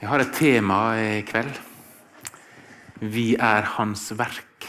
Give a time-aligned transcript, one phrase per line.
[0.00, 1.58] Jeg har et tema i kveld.
[3.04, 4.64] Vi er Hans verk.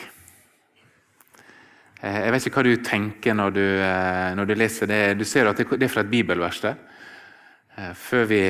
[2.02, 4.98] Eh, jeg vet ikke hva du tenker når du, eh, når du leser det.
[5.16, 6.76] Du ser at det er fra et bibelvers der.
[7.78, 8.42] Eh, før vi,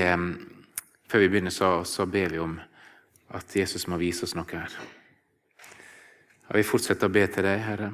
[1.05, 2.55] før vi begynner, så, så, ber vi om
[3.29, 4.73] at Jesus må vise oss noe her.
[6.49, 7.91] Og Vi fortsetter å be til deg, Herre.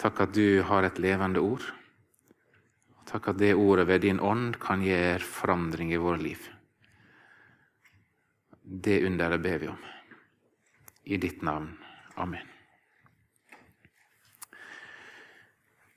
[0.00, 1.68] Takk at du har et levende ord.
[3.04, 6.48] Takk at det ordet ved din ånd kan gjøre forandring i våre liv.
[8.70, 9.78] Det underet ber vi om.
[11.04, 11.72] I ditt navn.
[12.14, 12.46] Amen.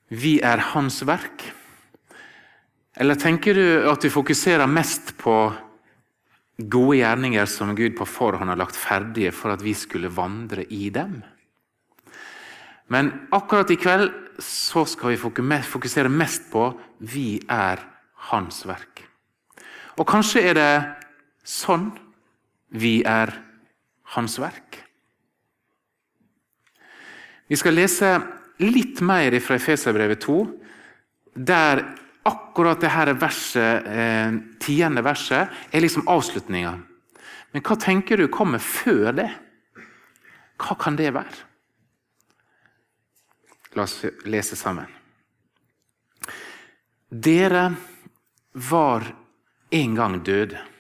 [0.10, 1.46] Vi er Hans verk.
[2.98, 5.36] Eller tenker du at vi fokuserer mest på
[6.58, 10.90] gode gjerninger som Gud på forhånd har lagt ferdige for at vi skulle vandre i
[10.94, 11.20] dem?
[12.90, 14.10] Men akkurat i kveld
[14.42, 16.72] så skal vi fokusere mest på
[17.06, 17.82] vi er
[18.32, 19.04] Hans verk.
[20.00, 20.74] Og kanskje er det
[21.46, 21.92] sånn
[22.74, 23.32] vi er
[24.14, 24.80] Hans verk.
[27.48, 28.10] Vi skal lese
[28.64, 30.38] litt mer fra Efeserbrevet 2,
[31.34, 31.84] der
[32.24, 36.74] akkurat dette verset, eh, tiende verset er liksom avslutninga.
[37.54, 39.30] Men hva tenker du kommer før det?
[40.58, 41.36] Hva kan det være?
[43.76, 44.88] La oss lese sammen.
[47.10, 47.76] Dere
[48.54, 49.06] var
[49.70, 50.73] en gang døde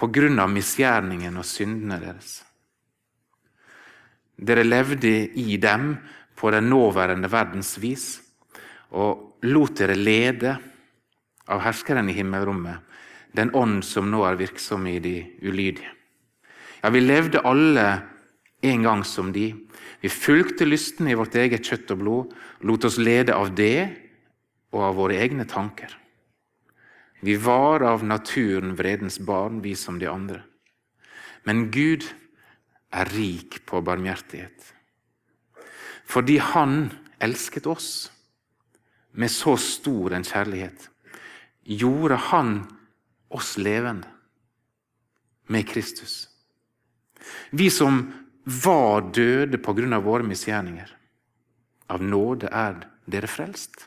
[0.00, 2.38] på grunn av misgjerningen og syndene deres.
[4.40, 5.92] Dere levde i dem
[6.40, 8.06] på den nåværende verdens vis
[8.96, 10.54] og lot dere lede
[11.50, 12.80] av herskeren i himmelrommet,
[13.36, 15.92] den ånd som nå er virksom i de ulydige.
[16.80, 17.86] Ja, vi levde alle
[18.64, 19.50] en gang som de.
[20.00, 23.90] Vi fulgte lysten i vårt eget kjøtt og blod, lot oss lede av det
[24.72, 25.92] og av våre egne tanker.
[27.20, 30.42] Vi var av naturen vredens barn, vi som de andre.
[31.44, 32.06] Men Gud
[32.90, 34.72] er rik på barmhjertighet.
[36.04, 36.90] Fordi Han
[37.20, 38.10] elsket oss
[39.12, 40.88] med så stor en kjærlighet,
[41.62, 42.54] gjorde Han
[43.28, 44.08] oss levende
[45.46, 46.28] med Kristus.
[47.50, 48.02] Vi som
[48.44, 50.88] var døde på grunn av våre misgjerninger.
[51.90, 52.80] Av nåde er
[53.10, 53.86] dere frelst.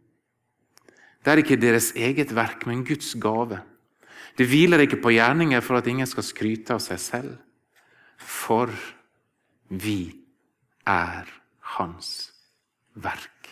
[1.21, 3.59] Det er ikke deres eget verk, men Guds gave.
[4.37, 7.35] Det hviler ikke på gjerninger for at ingen skal skryte av seg selv.
[8.17, 8.71] For
[9.69, 10.13] vi
[10.87, 11.29] er
[11.77, 12.31] Hans
[12.97, 13.49] verk.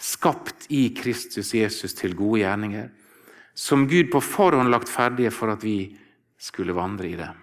[0.00, 2.88] Skapt i Kristus Jesus til gode gjerninger,
[3.54, 5.94] som Gud på forhånd lagt ferdige for at vi
[6.40, 7.38] skulle vandre i dem.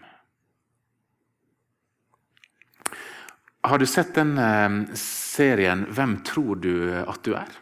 [3.64, 7.61] Har du sett den eh, serien 'Hvem tror du at du er'?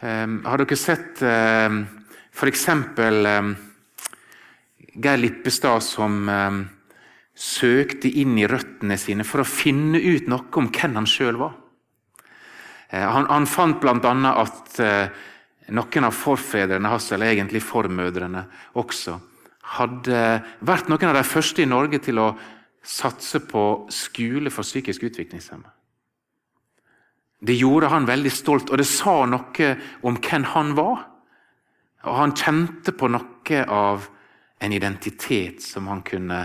[0.00, 1.78] Ehm, har dere sett uh,
[2.30, 2.66] f.eks.
[2.70, 3.54] Um,
[4.98, 6.28] Geir Lippestad som
[7.38, 11.56] søkte inn i røttene sine for å finne ut noe om hvem han sjøl var?
[12.92, 13.94] Uh, han, han, fant bl.a.
[14.32, 15.24] at uh,
[15.74, 18.44] noen av forfedrene hans, eller egentlig formødrene
[18.78, 19.18] også,
[19.78, 20.22] hadde
[20.64, 22.30] vært noen av de første i Norge til å
[22.86, 25.77] satse på skole for psykisk utviklingshemmede.
[27.38, 29.68] Det gjorde han veldig stolt, og det sa noe
[30.06, 31.04] om hvem han var.
[32.08, 34.08] Og Han kjente på noe av
[34.58, 36.40] en identitet som han kunne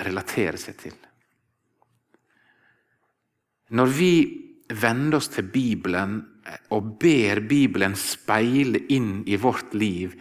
[0.00, 0.96] relatere seg til.
[3.70, 4.12] Når vi
[4.70, 6.18] vender oss til Bibelen
[6.74, 10.16] og ber Bibelen speile inn i vårt liv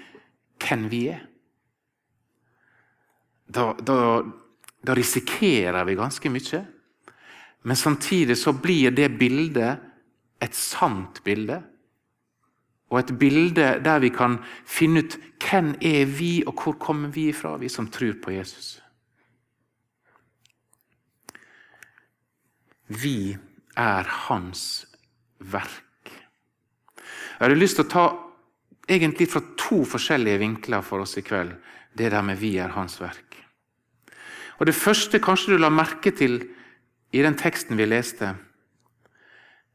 [0.60, 1.24] hvem vi er,
[3.50, 4.22] da, da,
[4.86, 6.60] da risikerer vi ganske mye.
[7.66, 9.89] Men samtidig så blir det bildet
[10.42, 11.62] et sant bilde.
[12.90, 17.30] Og et bilde der vi kan finne ut hvem er vi, og hvor kommer vi
[17.34, 18.80] fra, vi som tror på Jesus.
[22.90, 23.38] Vi
[23.78, 24.88] er hans
[25.38, 25.86] verk.
[27.40, 28.06] Jeg hadde lyst til å ta
[28.90, 31.54] egentlig fra to forskjellige vinkler for oss i kveld.
[31.94, 33.38] Det der med 'vi er hans verk'.
[34.60, 36.50] Og Det første kanskje du la merke til
[37.14, 38.36] i den teksten vi leste,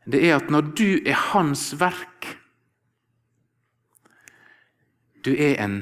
[0.05, 2.35] det er at når du er hans verk
[5.25, 5.79] Du er en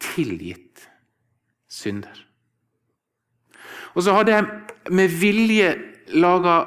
[0.00, 0.86] tilgitt
[1.68, 2.16] synder.
[3.92, 5.68] Og så hadde jeg med vilje
[6.16, 6.62] laga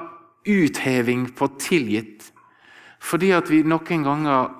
[0.45, 2.29] utheving på tilgitt,
[3.01, 4.53] fordi at vi noen ganger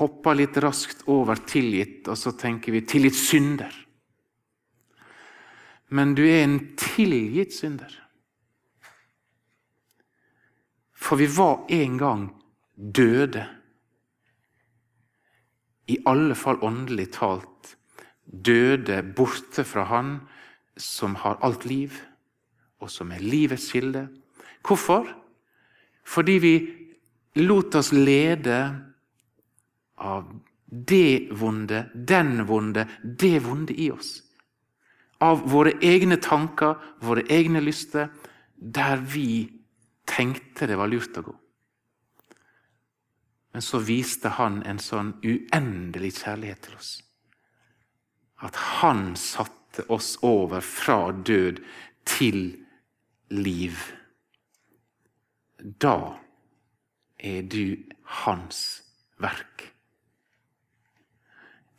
[0.00, 3.86] hopper litt raskt over tilgitt, og så tenker vi 'tilgitt synder'.
[5.88, 7.92] Men du er en tilgitt synder.
[11.06, 12.24] For vi var en gang
[12.74, 13.44] døde.
[15.86, 17.76] I alle fall åndelig talt.
[18.26, 20.16] Døde borte fra Han
[20.76, 21.94] som har alt liv,
[22.82, 24.08] og som er livets kilde.
[24.66, 25.06] Hvorfor?
[26.04, 26.54] Fordi vi
[27.38, 28.58] lot oss lede
[29.96, 30.26] av
[30.66, 34.18] det vonde, den vonde, det vonde i oss.
[35.22, 38.10] Av våre egne tanker, våre egne lyster,
[38.56, 39.55] der vi
[40.16, 41.34] tenkte det var lurt å gå.
[43.56, 46.90] Men så viste han en sånn uendelig kjærlighet til oss.
[48.44, 51.62] At han satte oss over fra død
[52.04, 52.42] til
[53.32, 53.80] liv.
[55.56, 56.18] Da
[57.16, 57.80] er du
[58.26, 58.60] hans
[59.24, 59.70] verk.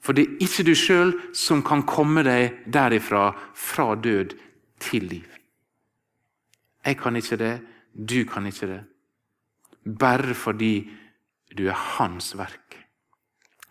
[0.01, 4.37] For det er ikke du sjøl som kan komme deg derifra, fra død
[4.81, 5.27] til liv.
[6.87, 7.55] Jeg kan ikke det,
[7.97, 8.83] du kan ikke det.
[9.99, 10.89] Bare fordi
[11.57, 12.77] du er hans verk.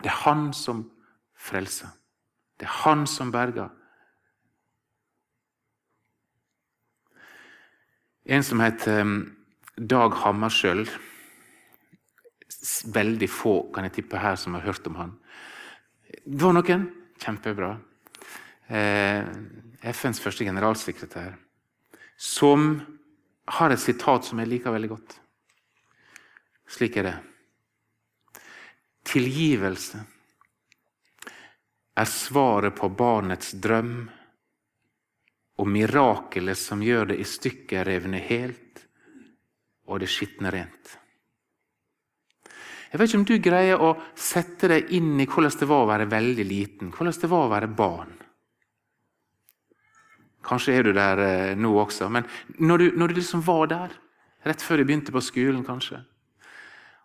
[0.02, 0.90] Det er han som
[1.38, 1.93] frelser.
[2.58, 3.69] Det er han som berger.
[8.26, 9.37] En som heter um,
[9.76, 10.88] Dag Hammarskjöld
[12.90, 15.12] Veldig få kan jeg tippe her som har hørt om han.
[16.26, 16.88] Det var noen.
[17.22, 17.76] Kjempebra.
[18.67, 19.22] Eh,
[19.87, 21.37] FNs første generalsekretær,
[22.19, 22.81] som
[23.46, 25.16] har et sitat som jeg liker veldig godt.
[26.66, 27.16] Slik er det.
[29.06, 30.02] Tilgivelse
[31.96, 33.94] er svaret på barnets drøm
[35.56, 38.82] og mirakelet som gjør det i stykker revne helt
[39.87, 40.96] og det skitne rent.
[42.90, 45.90] Jeg vet ikke om du greier å sette deg inn i hvordan det var å
[45.90, 48.15] være veldig liten, hvordan det var å være barn.
[50.46, 52.26] Kanskje er du der eh, nå også, men
[52.58, 53.94] når du, når du liksom var der,
[54.46, 56.04] rett før du begynte på skolen, kanskje,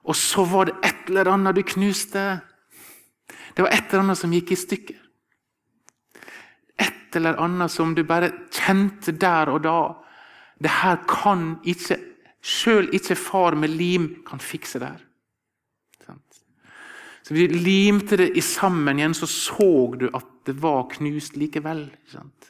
[0.03, 2.21] og så var det et eller annet du knuste
[3.53, 5.01] Det var et eller annet som gikk i stykker.
[6.81, 9.75] Et eller annet som du bare kjente der og da.
[10.57, 11.99] Det her kan ikke
[12.41, 15.03] Sjøl ikke far med lim kan fikse det her.
[17.21, 21.83] Så vi limte det sammen igjen, så så du at det var knust likevel.
[22.17, 22.49] Og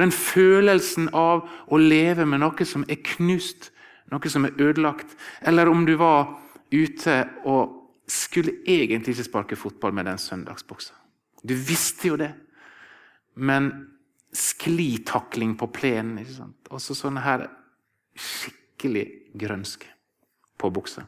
[0.00, 3.70] Den følelsen av å leve med noe som er knust,
[4.10, 5.12] noe som er ødelagt,
[5.46, 6.32] eller om du var
[6.70, 7.76] ute og
[8.10, 10.96] skulle egentlig ikke sparke fotball med den søndagsbuksa.
[11.46, 12.32] Du visste jo det,
[13.34, 13.70] men
[14.32, 16.18] sklitakling på plenen.
[16.18, 17.48] ikke Og så sånn her
[18.18, 19.06] skikkelig
[19.38, 19.88] grønske
[20.60, 21.06] på buksa.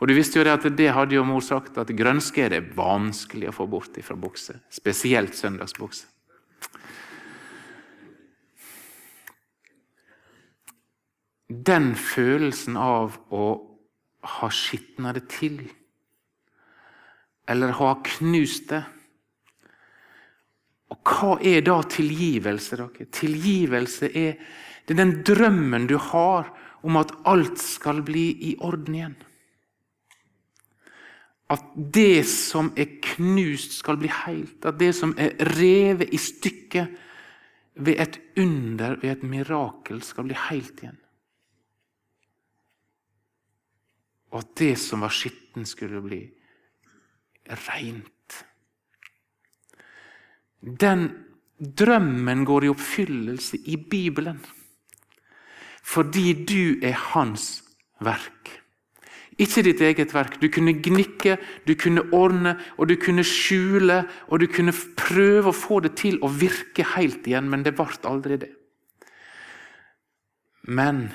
[0.00, 2.76] Og du visste jo det at det hadde jo mor sagt, at grønske er det
[2.76, 4.58] vanskelig å få bort fra bukse.
[4.72, 6.08] Spesielt søndagsbukse.
[11.50, 13.44] Den følelsen av å
[14.38, 15.58] ha skitna det til,
[17.50, 18.84] eller ha knust det
[20.90, 22.76] Og hva er da tilgivelse?
[22.76, 23.06] Dere?
[23.14, 24.36] Tilgivelse er,
[24.90, 26.50] er den drømmen du har
[26.82, 29.14] om at alt skal bli i orden igjen
[31.50, 34.62] at det som er knust, skal bli helt.
[34.66, 36.90] At det som er revet i stykker
[37.80, 40.99] ved et under, ved et mirakel, skal bli helt igjen.
[44.30, 46.20] Og at det som var skitten, skulle bli
[47.66, 48.44] reint.
[50.60, 51.08] Den
[51.58, 54.40] drømmen går i oppfyllelse i Bibelen
[55.90, 57.64] fordi du er hans
[58.04, 58.50] verk.
[59.40, 60.36] Ikke ditt eget verk.
[60.38, 65.56] Du kunne gnikke, du kunne ordne, og du kunne skjule, og du kunne prøve å
[65.56, 68.50] få det til å virke helt igjen, men det ble aldri det.
[70.68, 71.08] Men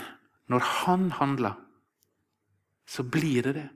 [0.50, 1.54] når han handler,
[2.90, 3.70] så blir det det.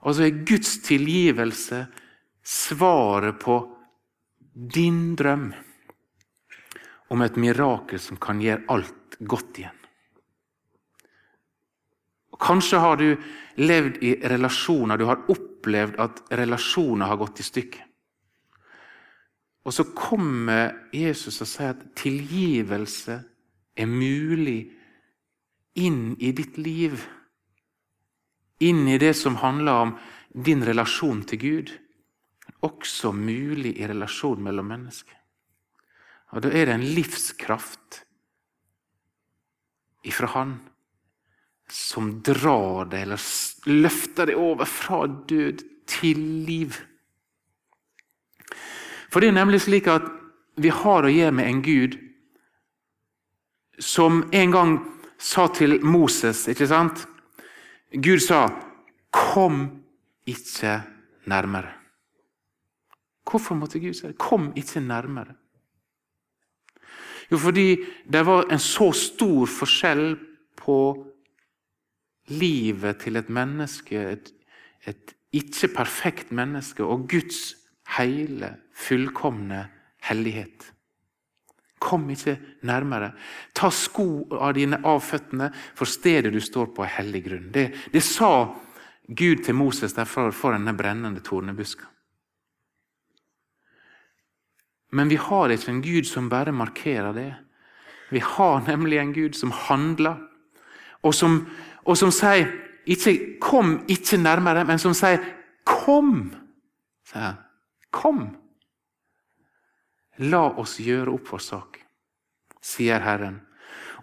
[0.00, 1.84] Og så er Guds tilgivelse
[2.42, 3.58] svaret på
[4.54, 5.50] din drøm
[7.10, 9.76] om et mirakel som kan gjøre alt godt igjen.
[12.40, 13.08] Kanskje har du
[13.60, 17.86] levd i relasjoner, du har opplevd at relasjoner har gått i stykker.
[19.68, 23.18] Og så kommer Jesus og sier at tilgivelse
[23.76, 24.70] er mulig
[25.78, 26.96] inn i ditt liv.
[28.60, 29.94] Inn i det som handler om
[30.34, 31.70] din relasjon til Gud.
[32.60, 35.16] også mulig i relasjon mellom mennesker.
[36.32, 38.02] Og Da er det en livskraft
[40.04, 40.60] ifra Han
[41.70, 43.20] som drar deg, eller
[43.66, 46.74] løfter deg over fra død til liv.
[49.10, 50.06] For det er nemlig slik at
[50.60, 51.96] vi har å gjøre med en Gud
[53.78, 54.74] som en gang
[55.18, 57.06] sa til Moses, ikke sant?
[57.92, 58.48] Gud sa
[59.12, 59.82] 'Kom
[60.26, 60.82] ikke
[61.26, 61.74] nærmere'.
[63.30, 64.18] Hvorfor måtte Gud si det?
[64.18, 65.34] 'Kom ikke nærmere'.
[67.30, 67.76] Jo, fordi
[68.12, 70.18] det var en så stor forskjell
[70.56, 71.06] på
[72.26, 74.32] livet til et menneske, et,
[74.86, 77.54] et ikke perfekt menneske, og Guds
[77.96, 79.68] hele, fullkomne
[80.02, 80.72] hellighet.
[81.80, 82.36] Kom ikke
[82.68, 83.12] nærmere.
[83.56, 87.46] Ta sko av dine av føttene, for stedet du står på, er hellig grunn.
[87.54, 88.50] Det, det sa
[89.08, 91.88] Gud til Moses derfor for denne brennende tornebuska.
[94.92, 97.30] Men vi har ikke en Gud som bare markerer det.
[98.10, 100.18] Vi har nemlig en Gud som handler,
[101.02, 101.44] og som,
[101.86, 102.50] og som sier
[102.86, 105.18] ikke 'kom ikke nærmere', men som sier
[105.64, 106.34] 'kom'.
[107.90, 108.36] Kom!
[110.20, 111.78] La oss gjøre opp vår sak,
[112.60, 113.40] sier Herren.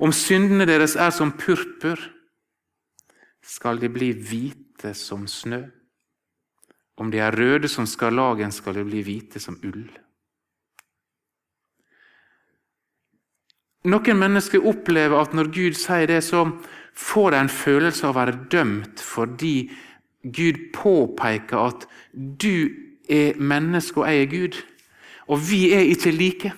[0.02, 2.00] Om syndene deres er som purpur,
[3.42, 5.62] skal de bli hvite som snø.
[6.98, 9.86] Om de er røde som skarlagen, skal de bli hvite som ull.
[13.88, 16.44] Noen mennesker opplever at når Gud sier det, så
[16.98, 19.70] får de en følelse av å være dømt fordi
[20.26, 22.68] Gud påpeker at du
[23.08, 24.58] er menneske og jeg er Gud.
[25.28, 26.54] Og vi er ikke like.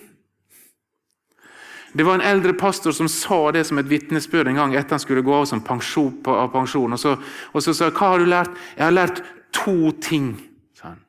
[1.92, 5.02] Det var en eldre pastor som sa det som et vitnesbyrd en gang etter han
[5.02, 6.92] skulle gå av som pensjon, av pensjon.
[6.92, 7.16] Og så,
[7.52, 9.22] og så sa han, 'Hva har du lært?' 'Jeg har lært
[9.52, 10.40] to ting',
[10.74, 11.02] sa han.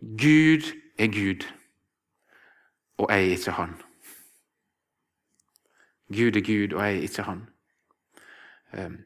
[0.00, 1.44] Gud er Gud,
[2.98, 3.74] og jeg er ikke han.
[6.08, 7.48] Gud er Gud, og jeg er ikke han.
[8.74, 8.96] Ehm,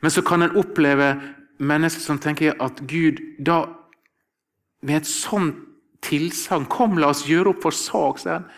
[0.00, 1.20] men så kan en oppleve
[1.58, 3.64] mennesker som tenker at Gud da
[4.86, 5.64] med et sånt
[6.04, 8.50] tilsagn Kom, la oss gjøre opp vår sak, sier han.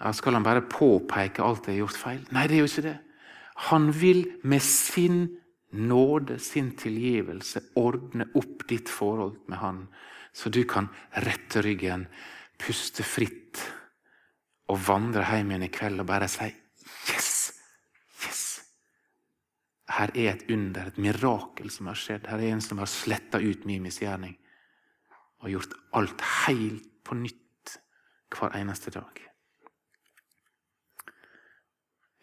[0.00, 2.20] Ja, skal han bare påpeke alt jeg har gjort feil?
[2.32, 2.96] Nei, det er jo ikke det.
[3.68, 5.26] Han vil med sin
[5.76, 9.82] nåde, sin tilgivelse, ordne opp ditt forhold med han,
[10.32, 10.88] så du kan
[11.26, 12.06] rette ryggen,
[12.60, 13.60] puste fritt
[14.70, 16.48] og vandre hjem igjen i kveld og bare si!
[17.10, 17.39] Yes!
[19.90, 22.28] Her er et under, et mirakel som har skjedd.
[22.30, 24.36] Her er en som har sletta ut min misgjerning
[25.40, 27.76] og gjort alt helt på nytt
[28.36, 29.22] hver eneste dag.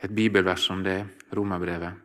[0.06, 1.00] Et bibelvers om det,
[1.34, 1.98] romerbrevet.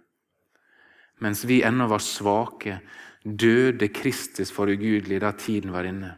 [1.22, 2.80] Mens vi ennå var svake,
[3.22, 6.16] døde Kristus for ugudelig da tiden var inne.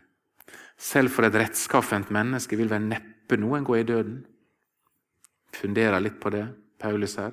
[0.79, 4.23] Selv for et rettskaffent menneske vil vel neppe noen gå i døden.
[5.55, 6.47] Funderer litt på det,
[6.85, 7.33] Paulus her.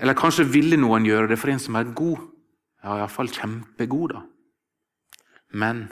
[0.00, 2.28] Eller kanskje ville noen gjøre det for en som er god.
[2.82, 4.22] Ja, iallfall kjempegod, da.
[5.52, 5.86] Men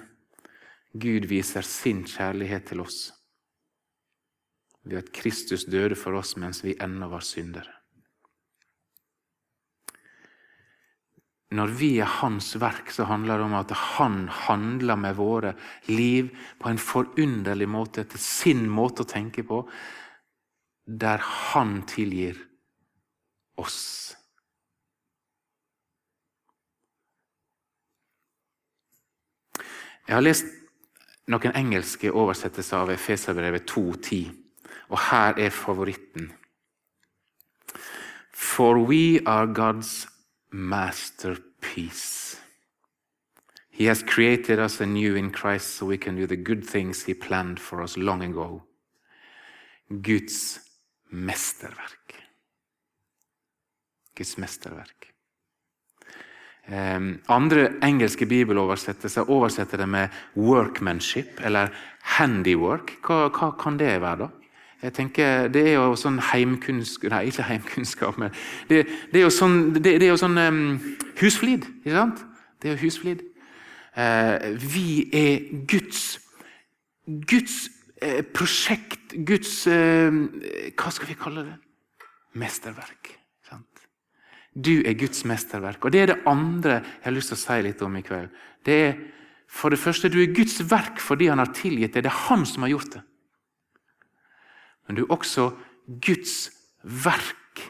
[0.93, 3.11] Gud viser sin kjærlighet til oss
[4.89, 7.77] ved at Kristus døde for oss mens vi ennå var syndere.
[11.51, 15.55] Når vi er Hans verk, så handler det om at Han handler med våre
[15.91, 19.65] liv på en forunderlig måte, etter sin måte å tenke på,
[20.87, 22.39] der Han tilgir
[23.61, 24.17] oss.
[30.09, 30.49] Jeg har lest
[31.31, 34.33] noen engelske oversettelser av Efeserbrevet 2.10,
[34.91, 36.33] og her er favoritten.
[38.35, 40.09] For we are God's
[40.51, 42.41] masterpiece.
[43.71, 47.15] He has created us anew in Christ so we can do the good things He
[47.15, 48.63] planned for us long ago.
[50.03, 50.61] Guds
[51.13, 52.20] mesterverk.
[54.21, 55.11] Guds mesterverk.
[56.71, 61.69] Um, andre engelske bibeloversettelser oversetter det med 'workmanship' eller
[62.05, 63.01] 'handiwork'.
[63.07, 64.29] Hva, hva, kan det være, da?
[64.83, 68.31] Jeg tenker, Det er jo sånn heimkunnskap Nei, ikke heimkunnskap, men
[68.69, 70.81] det, det er jo sånn, det, det er jo sånn um,
[71.21, 71.67] husflid.
[71.85, 72.25] ikke sant?
[72.63, 73.21] Det er jo husflid.
[73.97, 76.21] Uh, vi er Guds
[77.07, 77.69] Guds
[78.03, 80.13] uh, prosjekt, Guds uh,
[80.77, 81.57] Hva skal vi kalle det?
[82.33, 83.20] Mesterverk.
[84.55, 85.85] Du er Guds mesterverk.
[85.85, 88.31] Og Det er det andre jeg har lyst til å si litt om i kveld.
[88.65, 88.95] Det er
[89.51, 92.05] For det første, du er Guds verk fordi han har tilgitt deg.
[92.05, 93.01] Det er han som har gjort det.
[94.87, 95.49] Men du er også
[95.99, 96.51] Guds
[96.83, 97.65] verk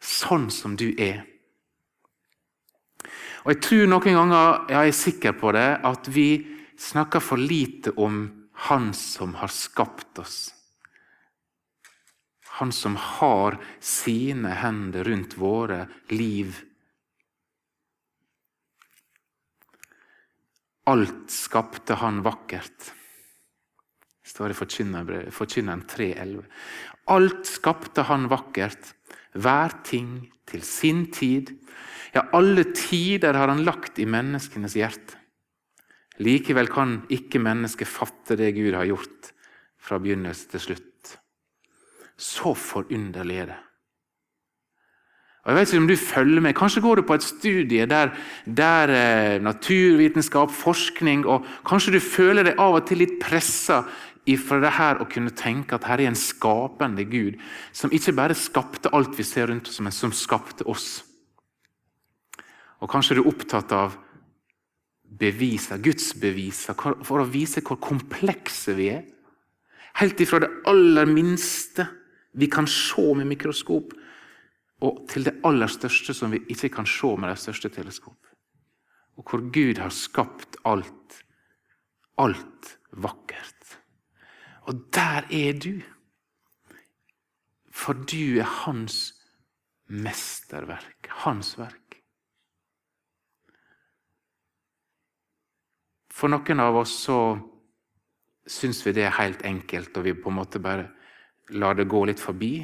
[0.00, 1.26] sånn som du er.
[3.44, 6.28] Og Jeg tror noen ganger, ja, jeg er sikker på det, at vi
[6.80, 10.54] snakker for lite om Han som har skapt oss.
[12.60, 16.60] Han som har sine hender rundt våre liv.
[20.86, 22.92] Alt skapte han vakkert.
[24.22, 26.44] Det står i Forkynneren 3,11.
[27.10, 28.94] Alt skapte han vakkert,
[29.34, 31.50] hver ting til sin tid.
[32.14, 35.18] Ja, alle tider har han lagt i menneskenes hjerte.
[36.22, 39.32] Likevel kan ikke mennesket fatte det Gud har gjort
[39.82, 40.93] fra begynnelse til slutt.
[42.16, 43.60] Så forunderlig er det.
[45.44, 46.56] Og jeg vet ikke om du følger med.
[46.56, 48.14] Kanskje går du på et studie der,
[48.46, 53.82] der eh, naturvitenskap, forskning og Kanskje du føler deg av og til litt pressa
[54.24, 57.36] ifra det her å kunne tenke at her er en skapende Gud
[57.76, 61.02] som ikke bare skapte alt vi ser rundt oss, men som skapte oss.
[62.80, 63.98] Og Kanskje du er opptatt av
[65.04, 69.04] beviser, gudsbeviser, for å vise hvor komplekse vi er.
[70.00, 71.86] Helt ifra det aller minste
[72.34, 73.94] vi kan se med mikroskop,
[74.82, 78.18] og til det aller største som vi ikke kan se med de største teleskop.
[79.16, 81.22] Og hvor Gud har skapt alt.
[82.18, 83.78] Alt vakkert.
[84.66, 85.80] Og der er du.
[87.70, 89.14] For du er hans
[89.86, 92.00] mesterverk, hans verk.
[96.14, 97.18] For noen av oss så
[98.46, 100.86] syns vi det er helt enkelt, og vi på en måte bare
[101.50, 102.56] lar det gå litt forbi.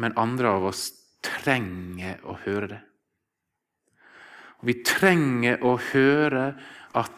[0.00, 0.88] Men andre av oss
[1.22, 2.80] trenger å høre det.
[4.60, 6.52] Og vi trenger å høre
[6.96, 7.16] at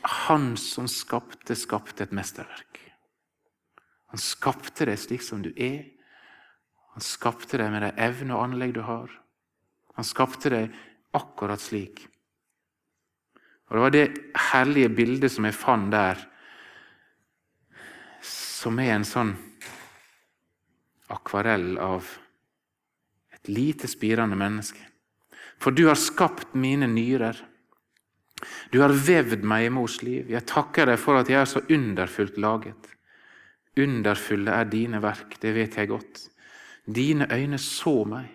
[0.00, 2.78] Han som skapte, skapte et mesterverk.
[4.08, 5.90] Han skapte deg slik som du er.
[6.94, 9.12] Han skapte deg med de evner og anlegg du har.
[9.98, 10.72] Han skapte deg
[11.12, 12.06] akkurat slik.
[13.68, 14.06] Og Det var det
[14.50, 16.18] herlige bildet som jeg fant der,
[18.60, 19.32] som er en sånn
[21.10, 22.06] akvarell av
[23.32, 24.82] et lite, spirende menneske.
[25.60, 27.38] For du har skapt mine nyrer.
[28.72, 30.28] Du har vevd meg i mors liv.
[30.32, 32.90] Jeg takker deg for at jeg er så underfullt laget.
[33.80, 36.26] Underfulle er dine verk, det vet jeg godt.
[36.84, 38.28] Dine øyne så meg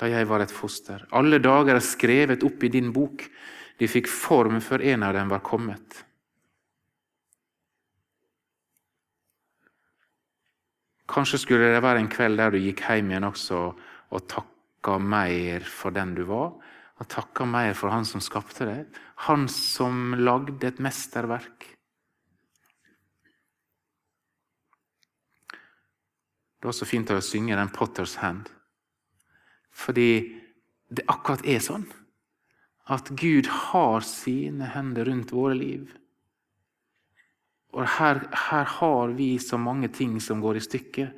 [0.00, 1.02] da jeg var et foster.
[1.12, 3.26] Alle dager er skrevet opp i din bok.
[3.76, 6.04] De fikk form før en av dem var kommet.
[11.10, 13.58] Kanskje skulle det være en kveld der du gikk hjem igjen også
[14.14, 16.54] og takka mer for den du var.
[17.00, 18.98] Og takka mer for han som skapte deg.
[19.26, 21.66] Han som lagde et mesterverk.
[26.60, 28.52] Det er også fint å synge den 'Potters Hand'.
[29.72, 30.36] Fordi
[30.92, 31.86] det akkurat er sånn
[32.90, 35.94] at Gud har sine hender rundt våre liv.
[37.72, 41.12] Og her, her, har vi så mange ting som går i stykker.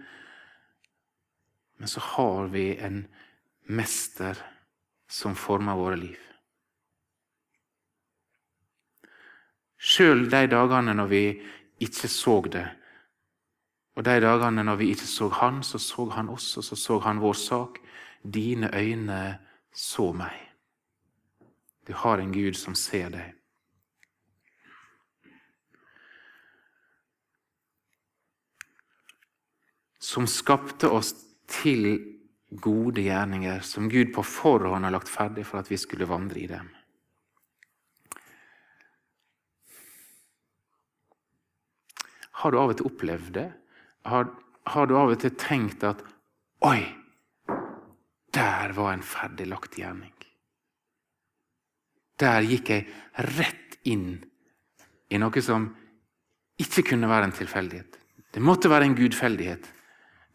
[1.78, 3.06] Men så har vi en
[3.66, 4.38] mester
[5.08, 6.20] som former våre liv.
[9.82, 11.24] Sjøl de dagene når vi
[11.82, 12.68] ikke så det,
[13.96, 16.98] og de dagene når vi ikke så han, så så han oss, og så så
[16.98, 17.78] han vår sak.
[18.22, 19.38] Dine øyne
[19.74, 20.48] så meg.
[21.88, 23.34] Du har en Gud som ser deg.
[30.02, 31.12] Som skapte oss
[31.50, 31.94] til
[32.50, 36.48] gode gjerninger, som Gud på forhånd har lagt ferdig for at vi skulle vandre i
[36.50, 36.68] dem.
[42.42, 43.48] Har du av og til opplevd det?
[44.10, 44.26] Har,
[44.74, 46.02] har du av og til tenkt at
[46.66, 46.82] Oi!
[48.32, 50.14] Der var en ferdiglagt gjerning.
[52.22, 52.86] Der gikk jeg
[53.36, 54.22] rett inn
[55.12, 55.66] i noe som
[56.62, 57.98] ikke kunne være en tilfeldighet.
[58.32, 59.66] Det måtte være en gudfeldighet.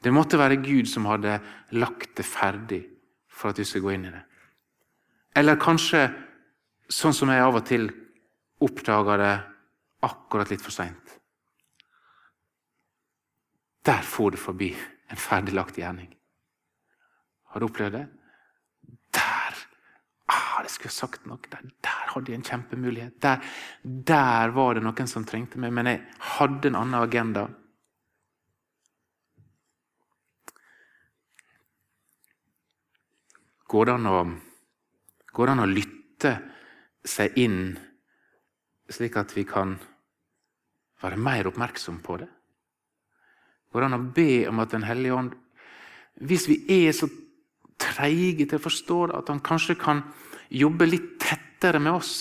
[0.03, 1.39] Det måtte være Gud som hadde
[1.77, 2.83] lagt det ferdig
[3.27, 4.23] for at du skulle gå inn i det.
[5.37, 6.07] Eller kanskje,
[6.89, 7.89] sånn som jeg av og til
[8.63, 9.33] oppdager det
[10.07, 11.17] akkurat litt for seint.
[13.87, 14.71] Der for det forbi
[15.07, 16.09] en ferdiglagt gjerning.
[17.53, 18.05] Har du opplevd det?
[19.15, 19.61] Der
[20.27, 21.39] ah, Jeg skulle sagt noe.
[21.51, 23.21] Der, der hadde jeg en kjempemulighet.
[23.23, 23.45] Der,
[23.83, 26.03] der var det noen som trengte meg, men jeg
[26.35, 27.47] hadde en annen agenda.
[33.67, 34.17] Går det an å,
[35.35, 36.33] går det an å lytte
[37.07, 37.61] seg inn,
[38.87, 39.75] slik at vi kan
[41.03, 42.29] være mer oppmerksom på det?
[43.71, 45.33] Går det an å be om at Den hellige ånd
[46.23, 47.09] Hvis vi er så
[47.77, 50.01] treige til å forstå det, at han kanskje kan
[50.49, 52.13] jobbe litt tettere med oss.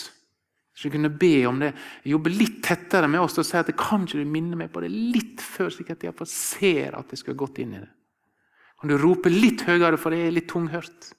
[0.76, 1.70] Så vi kunne be om det.
[2.04, 4.90] Jobbe litt tettere med oss og si at kan ikke du minne meg på det
[4.92, 7.88] litt før, slik at jeg ser at jeg skulle gått inn i det.
[8.76, 11.14] Kan du rope litt høyere, for jeg er litt tunghørt?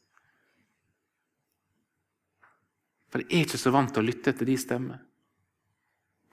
[3.12, 5.00] For jeg er ikke så vant til å lytte til de stemmer.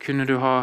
[0.02, 0.56] Kunne du ha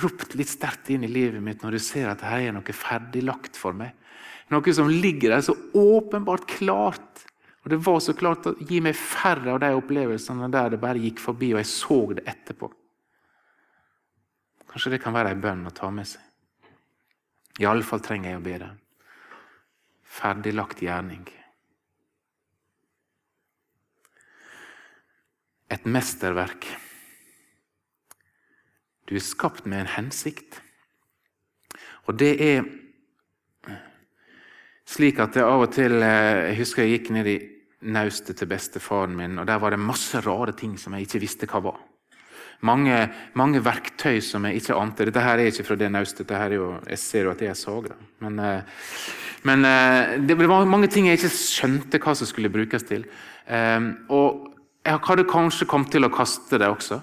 [0.00, 3.58] ropt litt sterkt inn i livet mitt når du ser at her er noe ferdiglagt
[3.60, 3.92] for meg?
[4.50, 7.26] Noe som ligger der så åpenbart klart.
[7.64, 11.02] Og Det var så klart å gi meg færre av de opplevelsene der det bare
[11.02, 12.70] gikk forbi, og jeg så det etterpå.
[14.70, 16.22] Kanskje det kan være ei bønn å ta med seg.
[17.58, 18.70] I alle fall trenger jeg å be det.
[20.16, 21.26] Ferdiglagt gjerning.
[25.72, 26.66] Et mesterverk.
[29.06, 30.60] Du er skapt med en hensikt.
[32.06, 32.62] Og det er
[34.86, 37.36] slik at jeg av og til eh, Jeg husker jeg gikk ned i
[37.86, 41.48] naustet til bestefaren min, og der var det masse rare ting som jeg ikke visste
[41.50, 41.82] hva var.
[42.66, 42.94] Mange,
[43.36, 45.04] mange verktøy som jeg ikke ante.
[45.04, 46.30] Dette her er ikke fra det naustet.
[46.30, 47.98] Jeg ser jo at det er sagra.
[48.24, 48.78] Men, eh,
[49.44, 53.04] men eh, det var mange ting jeg ikke skjønte hva som skulle brukes til.
[53.46, 54.55] Og
[54.86, 57.00] jeg hadde kanskje kommet til å kaste det også.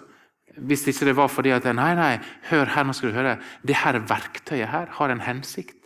[0.64, 2.12] Hvis ikke det var fordi at Nei, nei,
[2.52, 3.38] hør her, nå skal du høre.
[3.66, 5.80] Det her verktøyet her har en hensikt.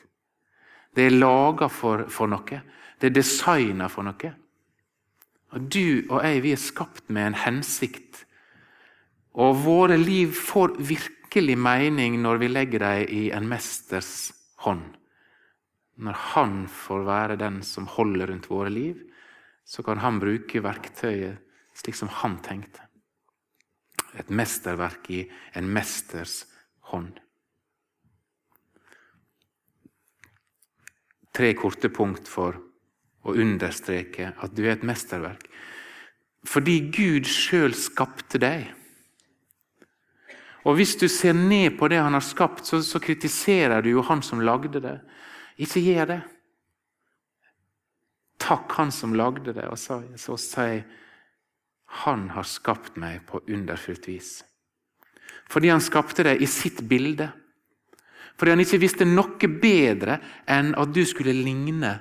[0.95, 2.61] Det er laga for, for, noe.
[2.99, 4.33] Det er designa for noe.
[5.55, 8.25] Og Du og jeg vi er skapt med en hensikt.
[9.37, 14.31] Og våre liv får virkelig mening når vi legger dem i en mesters
[14.65, 14.83] hånd.
[15.97, 18.99] Når han får være den som holder rundt våre liv,
[19.65, 21.46] så kan han bruke verktøyet
[21.77, 22.87] slik som han tenkte
[24.17, 25.23] et mesterverk i
[25.57, 26.45] en mesters
[26.89, 27.19] hånd.
[31.37, 32.57] Tre korte punkt for
[33.27, 35.45] å understreke at du er et mesterverk.
[36.47, 38.71] Fordi Gud sjøl skapte deg.
[40.67, 44.03] Og Hvis du ser ned på det han har skapt, så, så kritiserer du jo
[44.03, 44.97] han som lagde det.
[45.63, 46.21] Ikke gjør det.
[48.41, 50.81] Takk han som lagde det, og så, så si
[51.87, 54.31] han har skapt meg på underfullt vis.
[55.47, 57.29] Fordi han skapte deg i sitt bilde.
[58.37, 61.93] Fordi han ikke visste noe bedre enn at du skulle ligne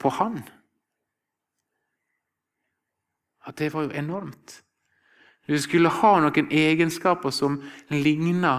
[0.00, 0.38] på han.
[3.46, 4.60] At det var jo enormt.
[5.46, 7.60] Du skulle ha noen egenskaper som
[7.92, 8.58] ligna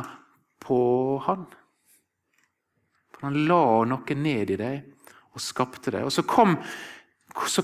[0.63, 0.78] på
[1.26, 1.48] han.
[3.12, 6.06] For han la noe ned i deg og skapte deg.
[6.08, 6.56] Og så kom,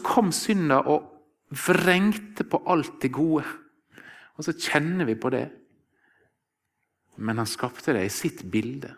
[0.03, 1.12] kom synda og
[1.53, 3.45] vrengte på alt det gode.
[4.37, 5.45] Og så kjenner vi på det.
[7.21, 8.89] Men han skapte det i sitt bilde.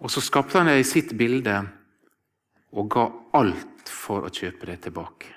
[0.00, 1.58] Og så skapte han det i sitt bilde
[2.70, 3.04] og ga
[3.36, 5.34] alt for å kjøpe det tilbake.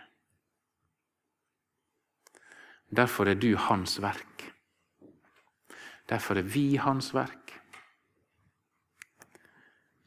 [2.94, 4.46] Derfor er du hans verk.
[6.08, 7.43] Derfor er vi hans verk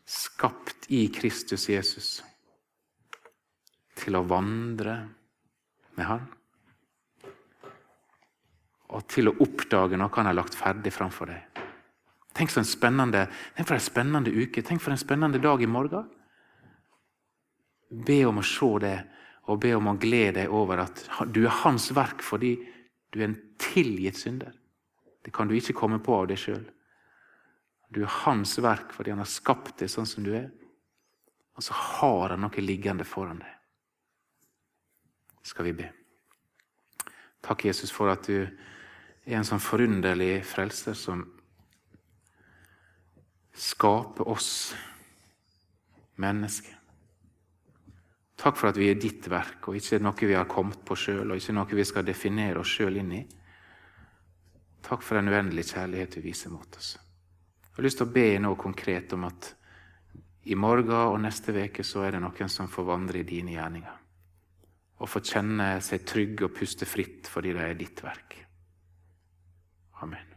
[0.06, 2.10] skapt i Kristus Jesus
[3.96, 4.96] til å vandre
[5.96, 6.26] med Han.
[8.94, 11.62] Og til å oppdage noe han har lagt ferdig framfor deg.
[12.36, 13.24] Tenk, så en spennende,
[13.56, 14.62] tenk for en spennende uke.
[14.62, 16.06] Tenk for en spennende dag i morgen.
[18.06, 18.96] Be om å se det,
[19.50, 22.56] og be om å glede deg over at du er hans verk fordi
[23.10, 24.54] du er en tilgitt synder.
[25.24, 26.64] Det kan du ikke komme på av deg sjøl.
[27.88, 30.48] Du er hans verk fordi han har skapt deg sånn som du er.
[31.56, 33.52] Og så har han noe liggende foran deg.
[35.46, 35.90] Skal vi be.
[37.46, 41.22] Takk, Jesus, for at du er en sånn forunderlig frelser som
[43.56, 44.50] skaper oss
[46.20, 46.74] mennesker.
[48.36, 51.30] Takk for at vi er ditt verk, og ikke noe vi har kommet på sjøl,
[51.30, 53.22] og ikke noe vi skal definere oss sjøl inn i.
[54.84, 56.96] Takk for den uendelige kjærlighet du viser mot oss.
[57.76, 59.50] Jeg har lyst til å be noe konkret om at
[60.48, 63.98] i morgen og neste uke så er det noen som får vandre i dine gjerninger.
[65.04, 68.38] Og får kjenne seg trygge og puste fritt fordi det er ditt verk.
[70.00, 70.35] Amen.